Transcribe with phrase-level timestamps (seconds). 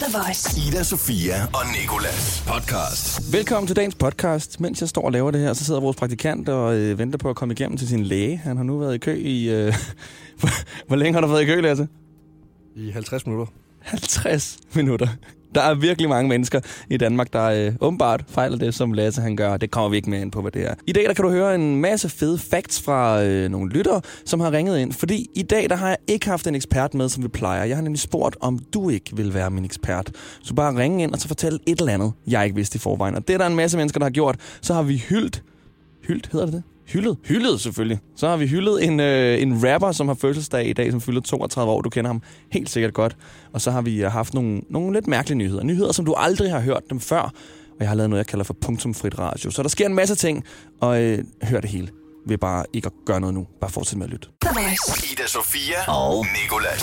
[0.00, 0.68] The Voice.
[0.68, 3.32] Ida, Sofia og Nikolas podcast.
[3.32, 4.60] Velkommen til dagens podcast.
[4.60, 7.30] Mens jeg står og laver det her, så sidder vores praktikant og øh, venter på
[7.30, 8.36] at komme igennem til sin læge.
[8.36, 9.50] Han har nu været i kø i...
[9.50, 9.74] Øh,
[10.86, 11.88] hvor, længe har du været i kø, Lasse?
[12.76, 13.52] I 50 minutter.
[13.80, 15.08] 50 minutter.
[15.54, 16.60] Der er virkelig mange mennesker
[16.90, 19.56] i Danmark, der øh, åbenbart fejler det, som Lasse han gør.
[19.56, 20.74] Det kommer vi ikke mere ind på, hvad det er.
[20.86, 24.40] I dag der kan du høre en masse fede facts fra øh, nogle lyttere, som
[24.40, 24.92] har ringet ind.
[24.92, 27.64] Fordi i dag der har jeg ikke haft en ekspert med, som vi plejer.
[27.64, 30.10] Jeg har nemlig spurgt, om du ikke vil være min ekspert.
[30.42, 33.14] Så bare ringe ind og så fortælle et eller andet, jeg ikke vidste i forvejen.
[33.14, 34.36] Og det er der en masse mennesker, der har gjort.
[34.60, 35.42] Så har vi hyldt...
[36.08, 36.62] Hyldt, hedder det det?
[36.88, 37.16] Hyldet?
[37.24, 38.00] Hyldet selvfølgelig.
[38.16, 41.20] Så har vi hyldet en, øh, en rapper, som har fødselsdag i dag, som fylder
[41.20, 41.80] 32 år.
[41.80, 43.16] Du kender ham helt sikkert godt.
[43.52, 45.62] Og så har vi øh, haft nogle, nogle lidt mærkelige nyheder.
[45.64, 47.20] Nyheder, som du aldrig har hørt dem før.
[47.70, 49.50] Og jeg har lavet noget, jeg kalder for punktumfrit radio.
[49.50, 50.44] Så der sker en masse ting,
[50.80, 51.88] og øh, hør det hele.
[52.26, 53.46] Ved bare ikke at gøre noget nu.
[53.60, 54.28] Bare fortsæt med at lytte.
[55.12, 56.82] Ida, Sofia og Nikolas.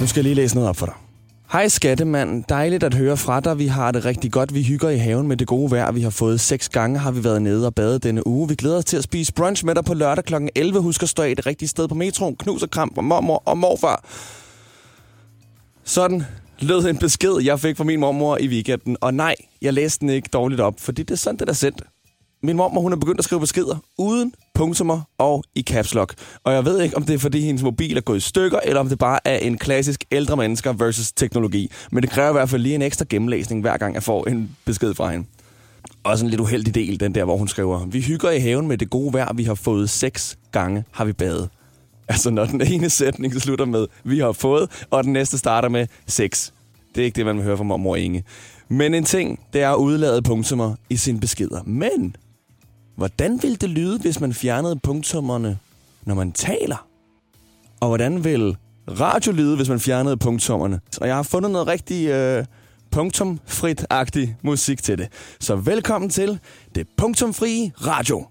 [0.00, 1.11] Nu skal jeg lige læse noget op for dig.
[1.52, 3.58] Hej skattemand, dejligt at høre fra dig.
[3.58, 4.54] Vi har det rigtig godt.
[4.54, 5.92] Vi hygger i haven med det gode vejr.
[5.92, 8.48] Vi har fået seks gange, har vi været nede og badet denne uge.
[8.48, 10.34] Vi glæder os til at spise brunch med dig på lørdag kl.
[10.54, 10.80] 11.
[10.80, 12.36] Husk at stå i det rigtige sted på metroen.
[12.36, 14.04] Knus og kram fra mormor og morfar.
[15.84, 16.24] Sådan
[16.60, 18.96] lød en besked, jeg fik fra min mormor i weekenden.
[19.00, 21.82] Og nej, jeg læste den ikke dårligt op, fordi det er sådan, det er sendt.
[22.42, 26.14] Min mormor, hun er begyndt at skrive beskeder uden punktummer og i caps lock.
[26.44, 28.80] Og jeg ved ikke, om det er, fordi hendes mobil er gået i stykker, eller
[28.80, 31.70] om det bare er en klassisk ældre mennesker versus teknologi.
[31.92, 34.56] Men det kræver i hvert fald lige en ekstra gennemlæsning, hver gang jeg får en
[34.64, 35.26] besked fra hende.
[36.04, 38.78] Også en lidt uheldig del, den der, hvor hun skriver, vi hygger i haven med
[38.78, 41.48] det gode vejr, vi har fået seks gange, har vi badet.
[42.08, 45.86] Altså, når den ene sætning slutter med, vi har fået, og den næste starter med
[46.06, 46.52] seks.
[46.94, 48.24] Det er ikke det, man vil høre fra mormor Inge.
[48.68, 51.62] Men en ting, det er at udlade punktummer i sine beskeder.
[51.62, 52.16] Men
[52.96, 55.58] Hvordan vil det lyde, hvis man fjernede punktummerne,
[56.04, 56.86] når man taler?
[57.80, 58.56] Og hvordan vil
[58.88, 60.80] radio lyde, hvis man fjernede punktummerne?
[61.00, 62.44] Og jeg har fundet noget rigtig øh,
[62.90, 65.08] punktumfrit-agtig musik til det.
[65.40, 66.38] Så velkommen til
[66.74, 68.26] det punktumfrie radio.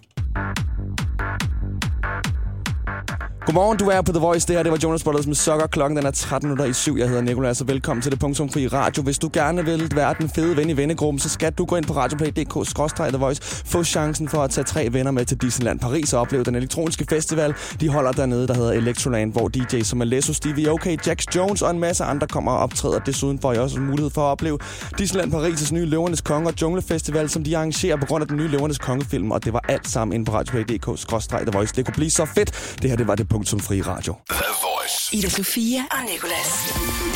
[3.45, 4.47] Godmorgen, du er på The Voice.
[4.47, 5.67] Det her det var Jonas Brothers med Sokker.
[5.67, 6.95] Klokken den er 13 minutter i syv.
[6.97, 9.03] Jeg hedder Nicolás, og velkommen til det punktumfri radio.
[9.03, 11.85] Hvis du gerne vil være den fede ven i vennegruppen, så skal du gå ind
[11.85, 13.41] på radioplay.dk-the voice.
[13.65, 17.05] Få chancen for at tage tre venner med til Disneyland Paris og opleve den elektroniske
[17.09, 17.53] festival.
[17.79, 21.71] De holder dernede, der hedder Electroland, hvor DJ's som Alesso, Stevie OK, Jax Jones og
[21.71, 22.99] en masse andre kommer og optræder.
[22.99, 24.57] Desuden får jeg også mulighed for at opleve
[24.97, 28.47] Disneyland Paris' nye Løvernes Konge og Junglefestival, som de arrangerer på grund af den nye
[28.47, 29.31] Løvernes Konge-film.
[29.31, 31.73] Og det var alt sammen inde på radioplay.dk-the voice.
[31.75, 32.75] Det kunne blive så fedt.
[32.81, 34.15] Det her, det var det punktumfri radio.
[34.29, 35.15] The Voice.
[35.17, 36.73] Ida Sofia og Nikolas.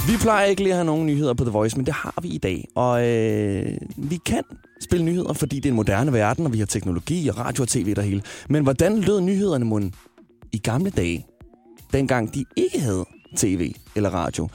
[0.08, 2.28] Vi plejer ikke lige at have nogen nyheder på The Voice, men det har vi
[2.28, 2.68] i dag.
[2.76, 4.44] Og øh, vi kan
[4.82, 7.68] spille nyheder, fordi det er en moderne verden, og vi har teknologi og radio og
[7.68, 8.22] tv og det hele.
[8.50, 9.92] Men hvordan lød nyhederne mund
[10.52, 11.26] i gamle dage,
[11.94, 13.06] dengang de ikke havde
[13.38, 14.50] tv eller radio?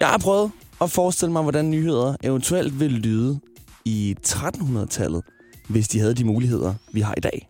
[0.00, 0.50] Jeg har prøvet
[0.80, 3.40] at forestille mig, hvordan nyheder eventuelt ville lyde
[3.84, 5.22] i 1300-tallet,
[5.68, 7.48] hvis de havde de muligheder, vi har i dag.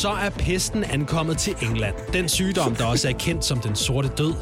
[0.00, 1.94] Så er pesten ankommet til England.
[2.12, 4.34] Den sygdom, der også er kendt som den sorte død.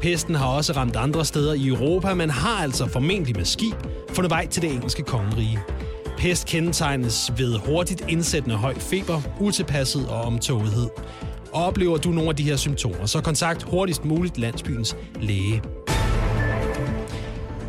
[0.00, 3.74] Pesten har også ramt andre steder i Europa, men har altså formentlig med skib
[4.12, 5.58] fundet vej til det engelske kongerige.
[6.18, 10.88] Pest kendetegnes ved hurtigt indsættende høj feber, utilpasset og omtogethed.
[11.52, 15.62] Og oplever du nogle af de her symptomer, så kontakt hurtigst muligt landsbyens læge.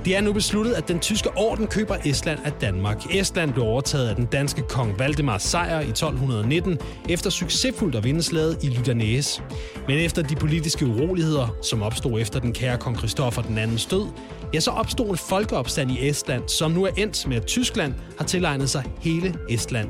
[0.06, 3.16] Det er nu besluttet, at den tyske orden køber Estland af Danmark.
[3.16, 8.24] Estland blev overtaget af den danske kong Valdemar Sejr i 1219 efter succesfuldt at vinde
[8.24, 9.44] slaget i Lydanæs.
[9.88, 14.08] Men efter de politiske uroligheder, som opstod efter den kære kong Christoffer den anden død,
[14.54, 18.26] ja, så opstod en folkeopstand i Estland, som nu er endt med, at Tyskland har
[18.26, 19.90] tilegnet sig hele Estland.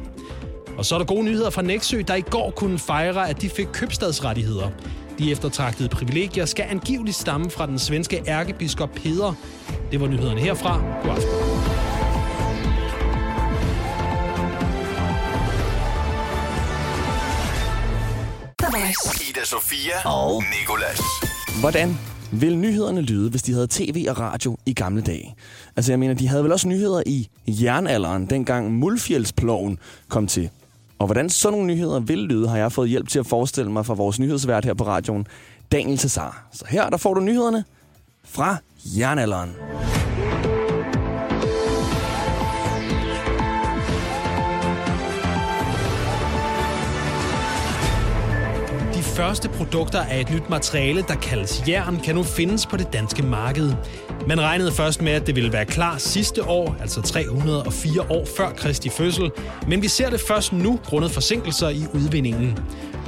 [0.78, 3.50] Og så er der gode nyheder fra Nexø, der i går kunne fejre, at de
[3.50, 4.70] fik købstadsrettigheder.
[5.20, 9.36] De eftertragtede privilegier skal angiveligt stamme fra den svenske ærkebiskop Peder.
[9.94, 10.82] Det var nyhederne herfra.
[11.04, 11.30] God aften.
[19.30, 21.00] Ida, Sofia og Nikolas.
[21.60, 21.98] Hvordan
[22.32, 25.36] vil nyhederne lyde, hvis de havde tv og radio i gamle dage?
[25.76, 30.50] Altså, jeg mener, de havde vel også nyheder i jernalderen, dengang Mulfjeldsploven kom til.
[31.00, 33.86] Og hvordan sådan nogle nyheder vil lyde, har jeg fået hjælp til at forestille mig
[33.86, 35.28] fra vores nyhedsvært her på radioen,
[35.72, 36.48] Daniel Cesar.
[36.52, 37.64] Så her, der får du nyhederne
[38.24, 39.56] fra jernalderen.
[49.16, 53.24] første produkter af et nyt materiale, der kaldes jern, kan nu findes på det danske
[53.24, 53.74] marked.
[54.28, 58.50] Man regnede først med, at det ville være klar sidste år, altså 304 år før
[58.50, 59.32] Kristi fødsel,
[59.68, 62.60] men vi ser det først nu grundet forsinkelser i udvindingen.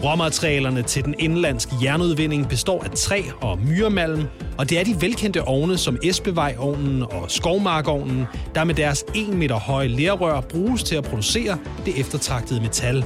[0.04, 4.24] Råmaterialerne til den indlandske jernudvinding består af træ og myremalm,
[4.58, 8.26] og det er de velkendte ovne som Espevejovnen og Skovmarkovnen,
[8.56, 13.06] der med deres 1 meter høje lerrør bruges til at producere det eftertragtede metal.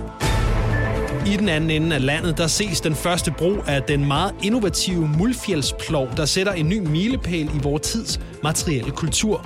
[1.27, 5.07] I den anden ende af landet, der ses den første brug af den meget innovative
[5.07, 9.45] Mulfjeldsplov, der sætter en ny milepæl i vores tids materielle kultur.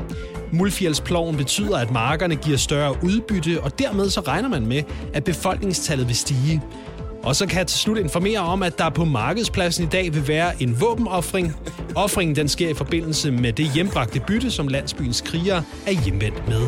[0.52, 6.08] Mulfjeldsploven betyder, at markerne giver større udbytte, og dermed så regner man med, at befolkningstallet
[6.08, 6.62] vil stige.
[7.24, 10.28] Og så kan jeg til slut informere om, at der på markedspladsen i dag vil
[10.28, 11.56] være en våbenoffring.
[11.96, 16.62] Offringen den sker i forbindelse med det hjembragte bytte, som landsbyens krigere er hjemvendt med.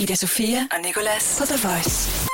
[0.00, 2.28] Ida Sofia og Nicolas på The Voice.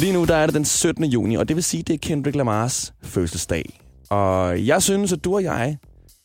[0.00, 1.04] Lige nu der er det den 17.
[1.04, 3.80] juni, og det vil sige, det er Kendrick Lamars fødselsdag.
[4.10, 5.76] Og jeg synes, at du og jeg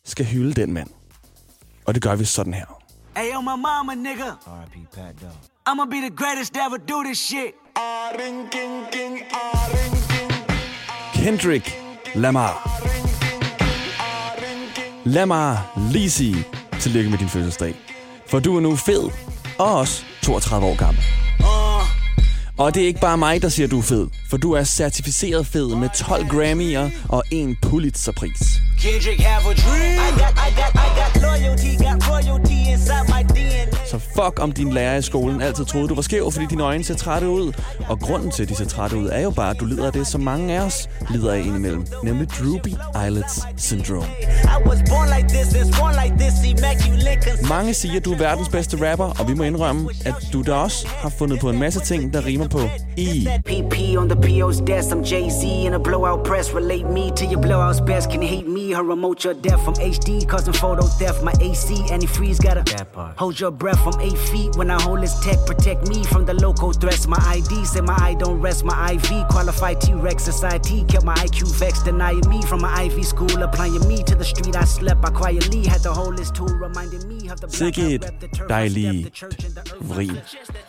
[0.05, 0.89] skal hylde den mand.
[1.85, 2.65] Og det gør vi sådan her.
[3.17, 4.25] Hey, yo, my mama, nigga.
[4.25, 4.95] R.I.P.
[4.95, 5.31] Pat Dog.
[5.69, 7.53] I'ma be the greatest to ever do this shit.
[11.13, 11.81] Kendrick
[12.15, 12.81] Lamar.
[15.05, 16.35] Lamar Lisi.
[16.79, 17.75] Tillykke med din fødselsdag.
[18.27, 19.09] For du er nu fed,
[19.59, 21.22] og også 32 år gammel.
[22.57, 24.07] Og det er ikke bare mig, der siger, du er fed.
[24.29, 28.41] For du er certificeret fed med 12 Grammy'er og en Pulitzerpris.
[28.81, 29.93] Kendrick have a dream.
[30.07, 33.72] I got, I got, I got loyalty, got royalty inside my DNA.
[33.93, 36.83] Så fuck om din lærer i skolen altid troede, du var skæv, fordi dine øjne
[36.83, 37.53] ser trætte ud.
[37.89, 39.93] Og grunden til, at de ser trætte ud, er jo bare, at du lider af
[39.93, 41.85] det, som mange af os lider af indimellem.
[42.03, 42.73] Nemlig droopy
[43.03, 44.05] eyelids syndrome.
[47.49, 50.53] Mange siger, at du er verdens bedste rapper, og vi må indrømme, at du da
[50.53, 52.59] også har fundet på en masse ting, der rimer på
[52.97, 53.27] I.
[53.45, 56.55] PP on the PO's desk, I'm Jay-Z in a blowout press.
[56.55, 58.09] Relate me to your blowout's best.
[58.11, 58.52] Can hate me?
[58.71, 61.23] Her remote your death from HD, causing photo theft.
[61.23, 62.63] My AC, antifreeze got a
[63.17, 64.55] hold your breath from eight feet.
[64.55, 67.07] When I hold this tech, protect me from the local threats.
[67.07, 68.63] My ID say my eye don't rest.
[68.63, 73.43] My IV qualified T-Rex society kept my IQ vexed, denying me from my Ivy school,
[73.43, 74.55] applying me to the street.
[74.55, 75.03] I slept.
[75.05, 78.05] I quietly had the whole list tool reminding me of the Sikke et
[78.49, 79.33] dejligt and
[79.81, 80.17] vrin.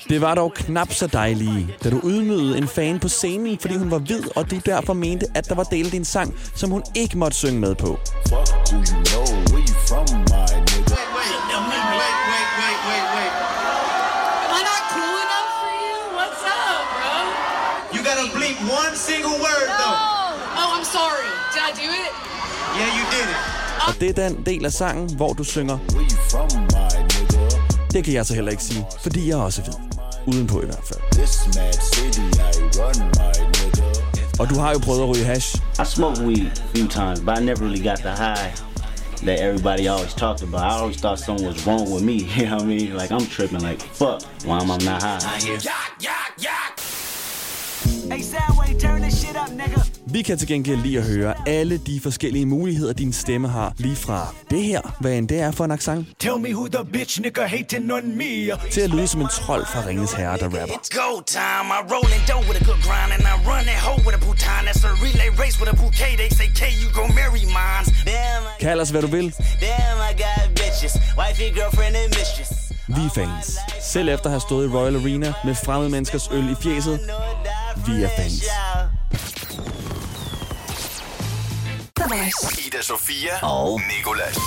[0.09, 3.91] Det var dog knap så dejligt, da du ydmygede en fan på scenen, fordi hun
[3.91, 7.19] var hvid, og du derfor mente, at der var delt en sang, som hun ikke
[7.19, 7.84] måtte synge med på.
[8.31, 10.97] Fuck who you know, where you from, my nigga.
[11.17, 11.35] Wait,
[11.71, 13.33] wait, wait, wait, wait, wait.
[14.45, 15.97] Am I not cool enough for you?
[16.19, 17.15] What's up, bro?
[17.95, 19.99] You gotta bleep one single word though.
[20.61, 21.29] Oh, I'm sorry.
[21.55, 22.13] Did I do it?
[22.79, 23.41] Yeah, you did it.
[23.89, 27.57] Og det er den del af sangen, hvor du synger, Where you from, my nigga.
[27.93, 29.75] det kan jeg så heller ikke sige, fordi jeg også hvid.
[30.27, 31.01] Udenpå i hvert fald.
[31.13, 32.54] This mad city, I.
[34.45, 35.57] Og du har jo prøvet at ryge hash.
[35.81, 38.53] I smoked weed a few times, but I never really got the high
[39.23, 40.61] that everybody always talked about.
[40.61, 42.29] I always thought something was wrong with me.
[42.37, 42.95] You know what I mean?
[42.95, 43.63] Like I'm tripping.
[43.63, 45.39] Like fuck, why am I not high?
[48.11, 49.94] Hey, Soundwave, turn this shit up, nigga.
[50.15, 53.73] Vi kan til gengæld lige at høre alle de forskellige muligheder, din stemme har.
[53.79, 56.85] Lige fra det her, hvad end det er for en accent, Tell me who the
[56.93, 58.31] bitch nigga hating on me.
[58.71, 60.75] til at lyde som en trold fra Ringens Herre, der rapper.
[60.79, 61.67] It's go time.
[61.77, 64.63] I rolling dough with a good grind, and I run that hoe with a bouton.
[64.69, 66.13] That's a relay race with a bouquet.
[66.23, 67.89] They say, K, you go marry mines.
[68.11, 69.27] Damn, I, Kald os, hvad du vil.
[69.67, 70.95] damn, I got bitches.
[71.21, 72.51] Wifey, girlfriend, and mistress.
[72.97, 73.47] Vi er fans.
[73.93, 76.97] Selv efter at have stået i Royal Arena med fremmede menneskers øl i fjeset,
[77.87, 78.39] vi er fans.
[82.15, 82.67] Voice.
[82.67, 84.39] Ida Sofia og Nikolas.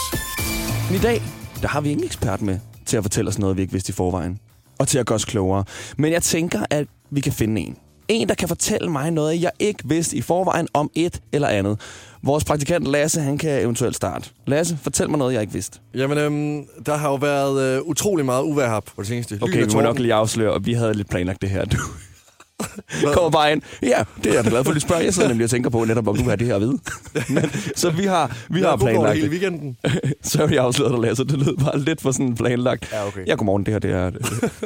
[0.94, 1.22] I dag,
[1.62, 3.94] der har vi ingen ekspert med til at fortælle os noget, vi ikke vidste i
[3.94, 4.40] forvejen.
[4.80, 5.64] Og til at gøre os klogere.
[5.98, 7.78] Men jeg tænker, at vi kan finde en.
[8.08, 11.80] En, der kan fortælle mig noget, jeg ikke vidste i forvejen om et eller andet.
[12.24, 14.30] Vores praktikant Lasse, han kan eventuelt starte.
[14.46, 15.80] Lasse, fortæl mig noget, jeg ikke vidste.
[15.96, 19.40] Jamen, øhm, der har jo været øh, utrolig meget uvær her på det seneste.
[19.42, 21.66] Okay, Lyn og vi må nok lige afsløre, og vi havde lidt planlagt det her.
[21.66, 21.78] Du
[23.14, 23.62] kommer bare ind.
[23.84, 25.04] Ja, det er jeg da glad for, at du spørger.
[25.04, 26.80] Jeg sidder nemlig og tænker på netop, om du har det her at vide.
[27.30, 29.32] Men, så vi har, vi har planlagt hele det.
[29.32, 29.78] weekenden.
[30.24, 31.24] Sorry, jeg afslørede dig, Lasse.
[31.24, 32.92] Det lød bare lidt for sådan planlagt.
[32.92, 33.28] Ja, okay.
[33.28, 34.12] Ja, godmorgen, det her, det er...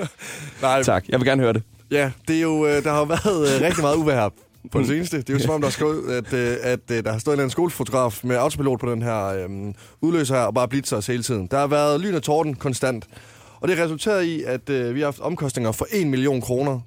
[0.62, 1.64] Nej, tak, jeg vil gerne høre det.
[1.92, 4.30] Ja, det er jo, øh, der har jo været øh, rigtig meget uvær her
[4.72, 5.18] på det seneste.
[5.18, 7.34] Det er jo som om, der, er skrevet, at, øh, at øh, der har stået
[7.34, 9.50] en eller anden skolefotograf med autopilot på den her øh,
[10.02, 11.48] udløser her, og bare blitzer os hele tiden.
[11.52, 13.06] Der har været lyn og torden konstant.
[13.60, 16.80] Og det resulterer i, at øh, vi har haft omkostninger for 1 million kroner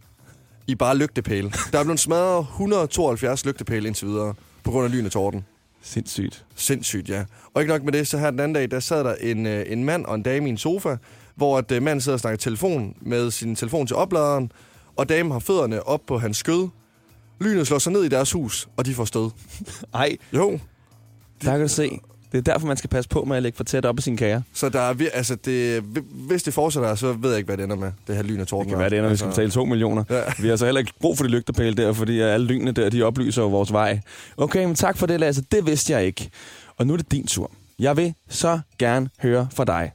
[0.66, 1.52] i bare lygtepæle.
[1.72, 5.44] Der er blevet smadret 172 lygtepæle indtil videre på grund af lyn og torden.
[5.82, 6.44] Sindssygt.
[6.54, 7.24] Sindssygt, ja.
[7.54, 9.64] Og ikke nok med det, så her den anden dag, der sad der en, øh,
[9.68, 10.96] en mand og en dame i en sofa
[11.34, 14.52] hvor at, øh, manden sidder og snakker telefon med sin telefon til opladeren,
[14.96, 16.68] og damen har fødderne op på hans skød.
[17.40, 19.30] Lynet slår sig ned i deres hus, og de får stød.
[19.94, 20.58] Ej, Jo,
[21.42, 21.98] der kan du se.
[22.34, 24.16] Det er derfor, man skal passe på med at lægge for tæt op af sine
[24.16, 24.42] kager.
[24.52, 27.76] så der er, altså det, hvis det fortsætter, så ved jeg ikke, hvad det ender
[27.76, 28.64] med, det her lyn og torden.
[28.68, 30.04] Det kan være, det ender, vi skal betale 2 millioner.
[30.10, 30.20] Ja.
[30.38, 33.02] Vi har altså heller ikke brug for de lygtepæle der, fordi alle lynene der, de
[33.02, 34.00] oplyser jo vores vej.
[34.36, 35.42] Okay, men tak for det, Lasse.
[35.52, 36.30] Det vidste jeg ikke.
[36.76, 37.50] Og nu er det din tur.
[37.78, 39.90] Jeg vil så gerne høre fra dig.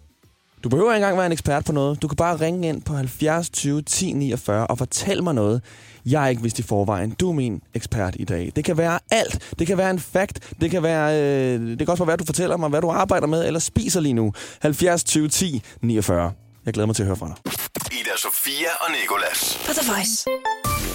[0.63, 2.01] Du behøver ikke engang være en ekspert på noget.
[2.01, 5.62] Du kan bare ringe ind på 70 20 10 49 og fortælle mig noget,
[6.06, 7.12] jeg ikke vidste i forvejen.
[7.12, 8.51] Du er min ekspert i dag.
[8.56, 9.54] Det kan være alt.
[9.60, 10.54] Det kan være en fact.
[10.62, 13.28] Det kan, være, øh, det kan også være, at du fortæller mig, hvad du arbejder
[13.28, 14.34] med eller spiser lige nu.
[14.62, 16.32] 70 20 10 49.
[16.66, 17.36] Jeg glæder mig til at høre fra dig.
[17.92, 19.60] Ida Sofia og Nikolas.
[19.66, 20.25] På The Voice.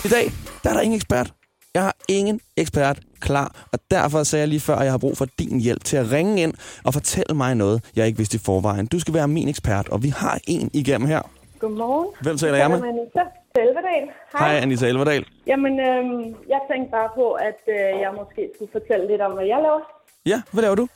[0.05, 0.33] I dag,
[0.65, 1.33] der er der ingen ekspert.
[1.75, 5.17] Jeg har ingen ekspert klar, og derfor sagde jeg lige før, at jeg har brug
[5.17, 6.55] for din hjælp til at ringe ind
[6.85, 8.87] og fortælle mig noget, jeg ikke vidste i forvejen.
[8.87, 11.23] Du skal være min ekspert, og vi har en igennem her.
[11.59, 12.09] Godmorgen.
[12.23, 12.79] Hvem taler jeg med?
[12.79, 13.23] Anita
[13.57, 14.09] Selverdal.
[14.39, 15.25] Hej, Anita Elverdal.
[15.47, 19.47] Jamen, øhm, jeg tænkte bare på, at øh, jeg måske skulle fortælle lidt om, hvad
[19.47, 19.81] jeg laver.
[20.27, 20.89] Ja, hvad laver du?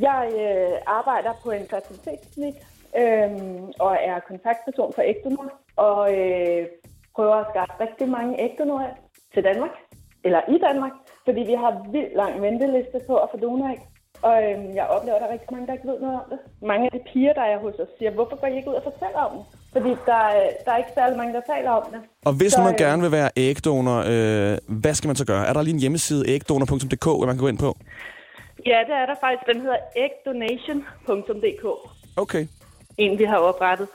[0.00, 2.54] Jeg øh, arbejder på en fertilitetsklinik
[3.02, 6.66] øhm, og er kontaktperson for ægdonor og øh,
[7.16, 8.92] prøver at skaffe rigtig mange ægdonorer
[9.34, 9.70] til Danmark,
[10.26, 10.92] eller i Danmark,
[11.24, 13.78] fordi vi har vildt lang venteliste på at få donoræg.
[14.28, 16.38] Og øhm, jeg oplever, at der er rigtig mange, der ikke ved noget om det.
[16.72, 18.82] Mange af de piger, der er hos os, siger, hvorfor går I ikke ud og
[18.90, 19.44] fortæller om det?
[19.72, 22.00] Fordi der, er- der er ikke særlig mange, der taler om det.
[22.24, 25.46] Og hvis Så, man øh, gerne vil være ægdonor, øh, hvad skal man så gøre?
[25.46, 27.70] Er der lige en hjemmeside, ægdonor.dk, hvor man kan gå ind på?
[28.66, 29.46] Ja, det er der faktisk.
[29.52, 31.64] Den hedder eggdonation.dk.
[32.16, 32.46] Okay.
[32.98, 33.88] En, vi har oprettet.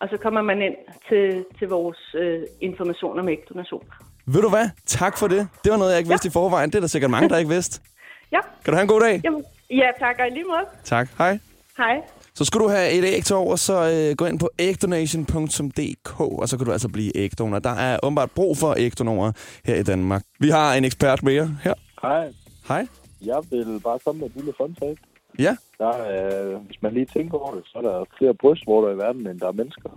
[0.00, 0.74] Og så kommer man ind
[1.08, 3.82] til, til vores øh, information om ægdonation.
[4.26, 4.68] Ved du hvad?
[4.86, 5.48] Tak for det.
[5.64, 6.70] Det var noget, jeg ikke vidste i forvejen.
[6.70, 7.80] Det er der sikkert mange, der ikke vidste.
[8.32, 9.20] Ja, Kan du have en god dag?
[9.24, 10.16] jamen, ja tak.
[10.18, 10.64] Og lige måde.
[10.84, 11.08] Tak.
[11.18, 11.38] Hej.
[11.78, 12.00] Hej.
[12.34, 13.74] Så skulle du have et æg til over, så
[14.10, 17.58] øh, gå ind på ægdonation.dk, og så kan du altså blive ægdonor.
[17.58, 19.32] Der er åbenbart brug for ægdonorer
[19.64, 20.22] her i Danmark.
[20.38, 21.74] Vi har en ekspert mere her.
[22.02, 22.32] Hej,
[22.68, 22.86] Hej.
[23.24, 25.00] jeg vil bare komme med et lille fun fact.
[25.38, 25.56] Ja.
[25.78, 29.26] Der er, hvis man lige tænker over det, så er der flere brystvorter i verden,
[29.26, 29.90] end der er mennesker.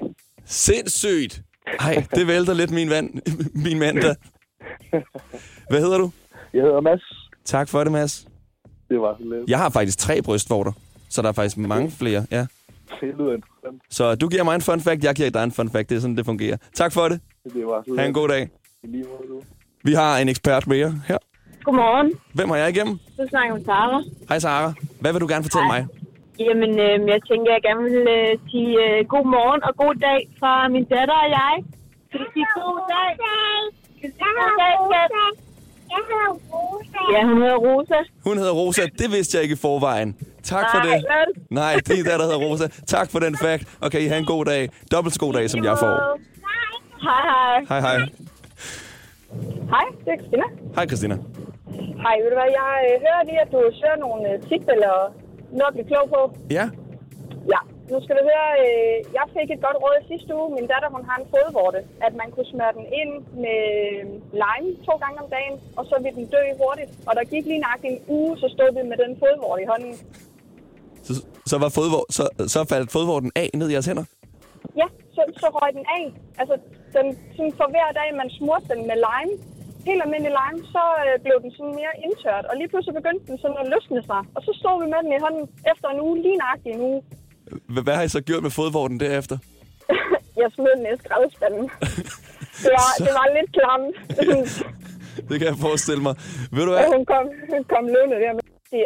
[0.45, 1.41] Sindssygt.
[1.79, 3.13] Ej, det vælter lidt min, vand,
[3.65, 4.13] min mand der.
[5.69, 6.11] Hvad hedder du?
[6.53, 7.01] Jeg hedder Mads.
[7.45, 8.27] Tak for det, Mads.
[8.89, 9.49] Det var så lidt.
[9.49, 10.71] Jeg har faktisk tre brystvorter,
[11.09, 12.25] så der er faktisk mange flere.
[12.31, 12.39] Ja.
[13.01, 13.81] Det lyder interessant.
[13.89, 15.89] Så du giver mig en fun fact, jeg giver dig en fun fact.
[15.89, 16.57] Det er sådan, det fungerer.
[16.73, 17.19] Tak for det.
[17.43, 18.49] Det var så Ha' en god dag.
[18.83, 19.41] Lige måde, du.
[19.83, 21.17] Vi har en ekspert mere her.
[21.63, 22.11] Godmorgen.
[22.33, 22.97] Hvem har jeg igennem?
[23.17, 24.03] Du snakker med Sara.
[24.29, 24.73] Hej Sara.
[25.01, 25.87] Hvad vil du gerne fortælle mig?
[26.45, 30.19] Jamen, øh, jeg tænker, jeg gerne vil øh, sige øh, god morgen og god dag
[30.39, 31.53] fra min datter og jeg.
[32.07, 33.11] Skal du sige god dag?
[33.97, 35.11] Skal du sige god dag, skat?
[35.93, 36.99] Jeg hedder Rosa.
[37.13, 37.99] Ja, hun hedder Rosa.
[38.27, 38.81] Hun hedder Rosa.
[39.01, 40.09] Det vidste jeg ikke i forvejen.
[40.43, 41.05] Tak for Nej, det.
[41.15, 41.29] vel?
[41.61, 42.65] Nej, det er der, der hedder Rosa.
[42.95, 43.63] Tak for den fact.
[43.81, 44.69] Okay, I have en god dag.
[44.91, 45.93] Dobbelt så god dag, som jeg får.
[47.07, 47.57] Hej, hej.
[47.71, 47.97] Hej, hej.
[49.73, 50.45] Hej, det er Christina.
[50.75, 51.15] Hej, Christina.
[52.05, 54.95] Hej, ved du hvad, jeg øh, hører lige, at du søger nogle øh, tips eller
[55.57, 56.21] noget at blive klog på.
[56.57, 56.65] Ja.
[57.53, 60.49] Ja, nu skal du høre, øh, jeg fik et godt råd sidste uge.
[60.57, 63.13] Min datter, hun har en fodvorte, at man kunne smøre den ind
[63.43, 63.61] med
[64.43, 66.91] lime to gange om dagen, og så ville den dø hurtigt.
[67.07, 69.93] Og der gik lige nok en uge, så stod vi med den fodvorte i hånden.
[71.07, 71.13] Så,
[71.51, 74.05] så, var fodvor, så, så faldt fodvorten af ned i jeres hænder?
[74.81, 76.05] Ja, så, så røg den af.
[76.41, 76.55] Altså,
[76.95, 79.33] den, sådan for hver dag, man smurte den med lime,
[79.87, 82.45] helt almindelig lime, så øh, blev den sådan mere indtørt.
[82.49, 84.21] Og lige pludselig begyndte den sådan at løsne sig.
[84.35, 87.01] Og så stod vi med den i hånden efter en uge, lige nøjagtigt en uge.
[87.85, 89.37] Hvad, har I så gjort med fodvorten derefter?
[90.41, 91.65] Jeg smed den i skraldespanden.
[92.63, 93.95] det, var, det var lidt klamt.
[95.29, 96.15] Det kan jeg forestille mig.
[96.55, 96.85] Ved du hvad?
[96.95, 98.43] hun kom, hun kom løbende der med.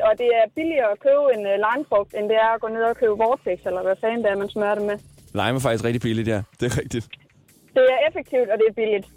[0.08, 2.84] Og det er billigere at købe en uh, limefrugt, end det er at gå ned
[2.92, 4.98] og købe Vortex, eller hvad fanden det er, man smører det med.
[5.40, 6.40] Lime er faktisk rigtig billigt, ja.
[6.60, 7.06] Det er rigtigt.
[7.76, 9.08] Det er effektivt, og det er billigt.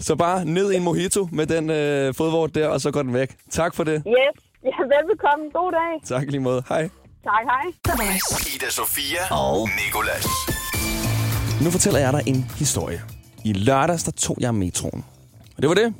[0.00, 3.14] Så bare ned i en mojito med den øh, fodvort der, og så går den
[3.14, 3.36] væk.
[3.50, 4.02] Tak for det.
[4.06, 4.44] Yes.
[4.64, 5.44] Ja, velbekomme.
[5.52, 6.16] God dag.
[6.16, 6.62] Tak lige måde.
[6.68, 6.88] Hej.
[7.24, 7.64] Tak, hej.
[8.56, 10.26] Ida Sofia og Nikolas.
[11.64, 13.02] Nu fortæller jeg dig en historie.
[13.44, 15.04] I lørdags, der tog jeg metroen.
[15.56, 15.94] Og det var det.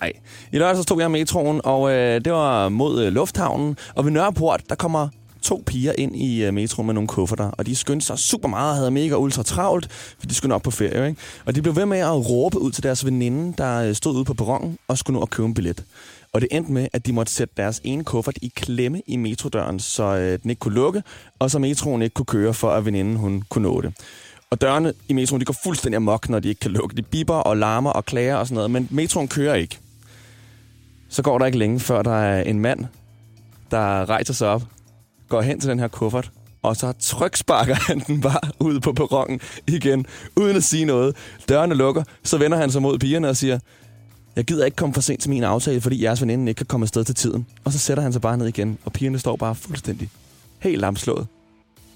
[0.00, 0.12] Nej.
[0.52, 3.76] I lørdags, der tog jeg metroen, og øh, det var mod øh, lufthavnen.
[3.94, 5.08] Og ved Nørreport, der kommer
[5.46, 7.50] to piger ind i øh, metro med nogle kufferter.
[7.50, 10.62] Og de skyndte sig super meget og havde mega ultra travlt, for de skulle op
[10.62, 11.08] på ferie.
[11.08, 11.20] Ikke?
[11.44, 14.24] Og de blev ved med at råbe ud til deres veninde, der øh, stod ude
[14.24, 15.84] på perronen og skulle nå at købe en billet.
[16.32, 19.80] Og det endte med, at de måtte sætte deres ene kuffert i klemme i metrodøren,
[19.80, 21.02] så øh, den ikke kunne lukke,
[21.38, 23.92] og så metroen ikke kunne køre, for at veninden hun kunne nå det.
[24.50, 26.96] Og dørene i metroen, de går fuldstændig amok, når de ikke kan lukke.
[26.96, 29.78] De biber og larmer og klager og sådan noget, men metroen kører ikke.
[31.08, 32.84] Så går der ikke længe, før der er en mand,
[33.70, 34.62] der rejser sig op,
[35.28, 36.30] går hen til den her kuffert
[36.66, 40.06] og så tryksparker han den bare ud på perronen igen,
[40.36, 41.16] uden at sige noget.
[41.48, 43.58] Dørene lukker, så vender han sig mod pigerne og siger,
[44.36, 46.84] jeg gider ikke komme for sent til min aftale, fordi jeres veninde ikke kan komme
[46.84, 47.46] afsted til tiden.
[47.64, 50.08] Og så sætter han sig bare ned igen, og pigerne står bare fuldstændig
[50.58, 51.26] helt lamslået.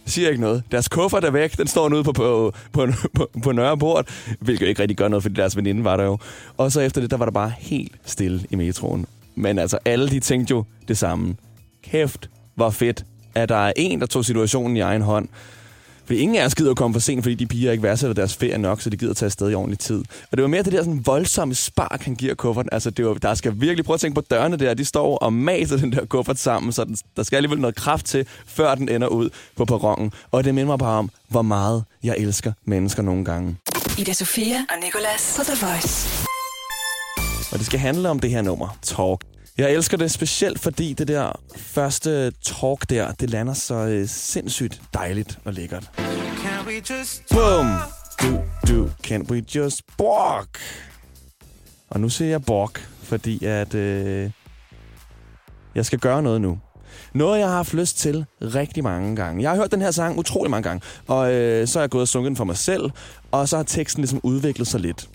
[0.06, 0.62] Siger ikke noget.
[0.70, 1.58] Deres kuffert er væk.
[1.58, 4.08] Den står nu ude på, på, på, på, på Nørreport,
[4.40, 6.18] hvilket jo ikke rigtig gør noget, fordi deres veninde var der jo.
[6.56, 9.06] Og så efter det, der var der bare helt stille i metroen.
[9.34, 11.36] Men altså, alle de tænkte jo det samme.
[11.82, 15.28] Kæft, hvor fedt, at der er en, der tog situationen i egen hånd.
[16.10, 18.36] Fordi ingen af os gider at komme for sent, fordi de piger ikke værdsætter deres
[18.36, 19.98] ferie nok, så de gider tage afsted i ordentlig tid.
[20.30, 22.68] Og det var mere det der sådan voldsomme spark, han giver kufferten.
[22.72, 24.74] Altså, det var, der skal virkelig prøve at tænke på dørene der.
[24.74, 28.06] De står og maser den der kuffert sammen, så den, der skal alligevel noget kraft
[28.06, 30.12] til, før den ender ud på perronen.
[30.30, 33.56] Og det minder mig bare om, hvor meget jeg elsker mennesker nogle gange.
[33.98, 36.26] Ida Sofia og Nicolas på The Voice.
[37.52, 39.29] Og det skal handle om det her nummer, Talk.
[39.58, 44.82] Jeg elsker det specielt, fordi det der første talk der, det lander så øh, sindssygt
[44.94, 45.90] dejligt og lækkert.
[47.30, 47.66] Boom!
[48.22, 48.38] Du,
[48.68, 50.58] du, can we just bork?
[51.90, 54.30] Og nu siger jeg bork, fordi at øh,
[55.74, 56.58] jeg skal gøre noget nu.
[57.14, 59.42] Noget, jeg har haft lyst til rigtig mange gange.
[59.42, 62.02] Jeg har hørt den her sang utrolig mange gange, og øh, så er jeg gået
[62.02, 62.90] og sunget den for mig selv,
[63.30, 65.08] og så har teksten ligesom udviklet sig lidt.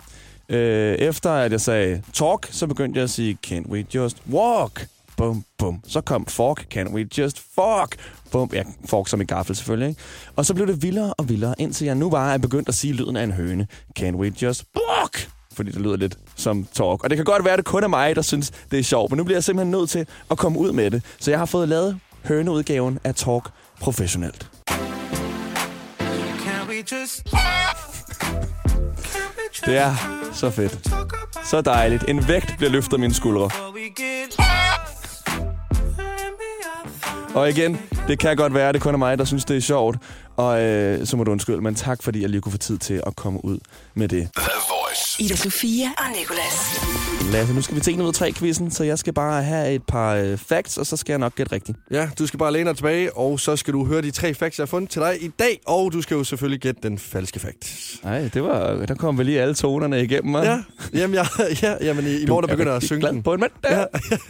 [0.48, 4.86] Øh, efter at jeg sagde talk, så begyndte jeg at sige, can we just walk?
[5.16, 5.82] Bum, bum.
[5.88, 7.96] Så kom fork, can we just fork?
[8.32, 10.00] Bum, ja, fork som i gaffel selvfølgelig, ikke?
[10.36, 12.92] Og så blev det vildere og vildere, indtil jeg nu bare er begyndt at sige
[12.92, 13.66] lyden af en høne.
[13.98, 15.30] Can we just walk?
[15.52, 17.04] Fordi det lyder lidt som talk.
[17.04, 19.10] Og det kan godt være, at det kun er mig, der synes, det er sjovt.
[19.10, 21.02] Men nu bliver jeg simpelthen nødt til at komme ud med det.
[21.20, 23.48] Så jeg har fået lavet høneudgaven af talk
[23.80, 24.50] professionelt.
[29.64, 29.94] Det er
[30.32, 30.88] så fedt.
[31.44, 32.04] Så dejligt.
[32.08, 33.50] En vægt bliver løftet af mine skuldre.
[37.34, 39.60] Og igen, det kan godt være, at det kun er mig, der synes, det er
[39.60, 39.96] sjovt.
[40.36, 43.02] Og øh, så må du undskylde, men tak, fordi jeg lige kunne få tid til
[43.06, 43.58] at komme ud
[43.94, 44.28] med det.
[45.18, 46.80] Ida Sofia og Nicolas.
[47.32, 49.72] Lasse, nu skal vi til 1 ud af 3 quizzen, så jeg skal bare have
[49.72, 51.78] et par øh, facts, og så skal jeg nok gætte rigtigt.
[51.90, 54.58] Ja, du skal bare læne dig tilbage, og så skal du høre de tre facts,
[54.58, 55.60] jeg har fundet til dig i dag.
[55.66, 57.96] Og du skal jo selvfølgelig gætte den falske fact.
[58.04, 60.44] Nej, det var, der kom vel lige alle tonerne igennem, hva'?
[60.44, 60.62] Ja,
[60.94, 61.26] jamen, jeg,
[61.62, 63.22] ja, jamen i, i morgen der begynder jeg at synge den.
[63.22, 63.70] På en mandag.
[63.70, 63.84] Ja,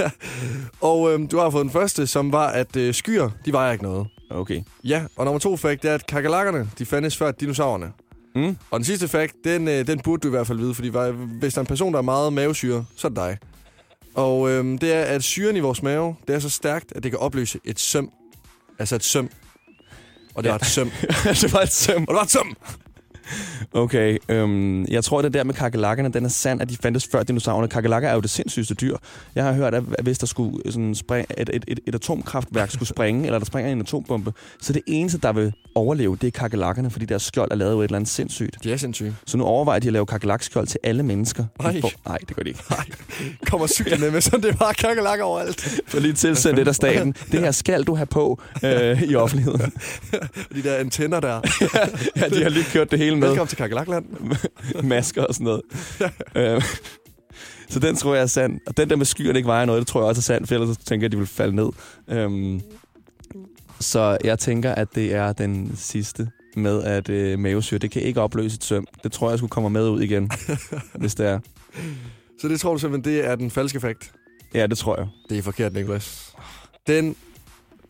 [0.05, 0.11] ja.
[0.91, 3.85] Og øhm, du har fået den første, som var, at øh, skyer, de vejer ikke
[3.85, 4.07] noget.
[4.31, 4.63] Okay.
[4.85, 7.87] Ja, og nummer to fact, det er, at kakalakkerne, de fandtes før dinosaurerne.
[8.37, 8.57] Mm.
[8.71, 10.89] Og den sidste fact, den, øh, den burde du i hvert fald vide, fordi
[11.41, 13.39] hvis der er en person, der er meget mavesyre, så er det dig.
[14.15, 17.11] Og øhm, det er, at syren i vores mave, det er så stærkt, at det
[17.13, 18.11] kan opløse et søm.
[18.79, 19.29] Altså et søm.
[20.35, 20.53] Og det Ja.
[20.53, 20.91] var et søm.
[21.43, 22.01] det var et søm.
[22.03, 22.57] Og det var et søm!
[23.73, 27.23] Okay, øhm, jeg tror, det der med kakelakkerne, den er sand, at de fandtes før
[27.23, 27.69] dinosaurerne.
[27.69, 28.97] Kakelakker er jo det sindssygste dyr.
[29.35, 32.89] Jeg har hørt, at hvis der skulle sådan spring, et, et, et, et atomkraftværk skulle
[32.89, 36.91] springe, eller der springer en atombombe, så det eneste, der vil overleve, det er kakelakkerne,
[36.91, 38.57] fordi deres skjold er lavet af et eller andet sindssygt.
[38.65, 39.17] De er sindssyge.
[39.27, 41.45] Så nu overvejer de at lave kakelakskjold til alle mennesker.
[41.63, 41.81] Nej.
[41.81, 42.63] For, nej, det gør de ikke.
[43.47, 45.81] Kommer cyklerne med, sådan det er bare kakalakker overalt.
[45.87, 47.15] For lige tilsendt det af staten.
[47.33, 49.73] Det her skal du have på øh, i offentligheden.
[50.55, 51.41] De der antenner der.
[52.17, 53.29] ja, de har lige kørt det hele med.
[53.29, 54.07] Velkommen til Kakelakland.
[54.89, 55.63] Masker og sådan noget.
[56.35, 56.63] øh,
[57.69, 58.61] så den tror jeg er sand.
[58.67, 60.55] Og den der med skyerne ikke vejer noget, det tror jeg også er sandt, for
[60.55, 61.69] ellers tænker jeg, at de vil falde ned.
[62.09, 62.61] Øhm,
[63.81, 68.21] så jeg tænker, at det er den sidste med, at øh, mavesyre, det kan ikke
[68.21, 68.87] opløse et søm.
[69.05, 70.31] Det tror jeg skulle komme med ud igen,
[71.01, 71.41] hvis det er.
[72.41, 74.13] Så det tror du simpelthen, det er den falske fakt?
[74.55, 75.09] Ja, det tror jeg.
[75.29, 76.33] Det er forkert, Nicolas.
[76.87, 77.17] Den,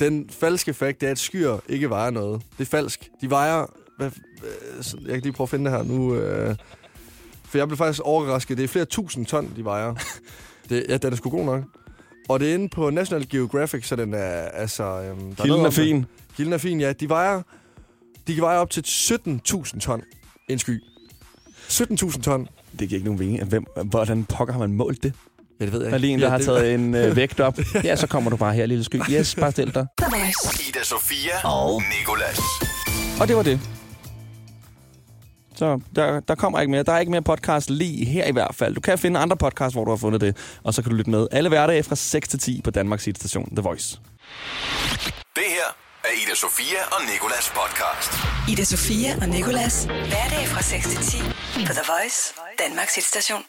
[0.00, 2.42] den falske fakt, det er, at skyer ikke vejer noget.
[2.58, 3.10] Det er falsk.
[3.20, 3.66] De vejer...
[3.96, 6.14] Hvad, øh, jeg kan lige prøve at finde det her nu.
[6.14, 6.56] Øh,
[7.44, 8.58] for jeg blev faktisk overrasket.
[8.58, 9.94] Det er flere tusind ton, de vejer.
[10.68, 11.62] Det, ja, den er sgu god nok.
[12.28, 14.18] Og det er inde på National Geographic, så den er...
[14.52, 15.74] Altså, øhm, der Kilden er det.
[15.74, 16.06] fin.
[16.36, 16.92] Kilden er fin, ja.
[16.92, 17.42] De vejer,
[18.26, 20.02] de kan veje op til 17.000 ton
[20.48, 20.82] en sky.
[21.68, 22.48] 17.000 ton.
[22.78, 23.44] Det giver ikke nogen mening.
[23.44, 25.12] Hvem, hvordan pokker har man målt det?
[25.60, 27.16] Ja, det ved jeg Der er lige en, der Ja, har det- taget en øh,
[27.16, 27.58] vægt op.
[27.84, 28.96] Ja, så kommer du bare her, lille sky.
[29.10, 29.86] Yes, bare stil dig.
[30.68, 32.38] Ida Sofia og Nicolas.
[33.20, 33.60] Og det var det.
[35.56, 36.82] Så der, der kommer ikke mere.
[36.82, 38.74] Der er ikke mere podcast lige her i hvert fald.
[38.74, 40.36] Du kan finde andre podcasts, hvor du har fundet det.
[40.64, 43.56] Og så kan du lytte med alle hverdage fra 6 til 10 på Danmarks station
[43.56, 43.98] The Voice.
[45.36, 45.68] Det her
[46.04, 48.10] er Ida Sofia og Nicolas podcast.
[48.52, 49.84] Ida Sofia og Nicolas.
[49.84, 51.18] Hverdag fra 6 til 10
[51.66, 52.34] på The Voice.
[52.58, 53.46] Danmarks hitstation.